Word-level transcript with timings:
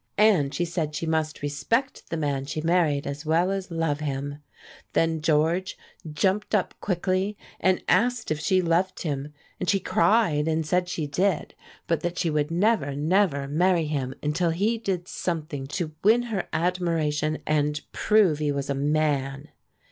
And 0.17 0.51
she 0.51 0.65
said 0.65 0.95
she 0.95 1.05
must 1.05 1.43
respect 1.43 2.09
the 2.09 2.17
man 2.17 2.45
she 2.45 2.59
married 2.59 3.05
as 3.05 3.23
well 3.23 3.51
as 3.51 3.69
love 3.69 3.99
him. 3.99 4.39
Then 4.93 5.21
George 5.21 5.77
jumped 6.11 6.55
up 6.55 6.73
quickly 6.81 7.37
and 7.59 7.83
asked 7.87 8.31
if 8.31 8.39
she 8.39 8.63
loved 8.63 9.03
him, 9.03 9.31
and 9.59 9.69
she 9.69 9.79
cried 9.79 10.47
and 10.47 10.65
said 10.65 10.89
she 10.89 11.05
did, 11.05 11.53
but 11.85 12.01
that 12.01 12.17
she 12.17 12.31
would 12.31 12.49
never, 12.49 12.95
never 12.95 13.47
marry 13.47 13.85
him 13.85 14.15
until 14.23 14.49
he 14.49 14.79
did 14.79 15.07
something 15.07 15.67
to 15.67 15.91
win 16.03 16.23
her 16.33 16.47
admiration 16.51 17.37
and 17.45 17.81
prove 17.91 18.39
he 18.39 18.51
was 18.51 18.71
a 18.71 18.73
man. 18.73 19.49